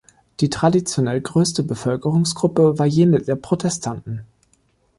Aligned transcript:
Die 0.39 0.49
traditionell 0.49 1.21
größte 1.21 1.61
Bevölkerungsgruppe 1.61 2.79
war 2.79 2.87
jene 2.87 3.19
der 3.21 3.35
Protestanten. 3.35 4.25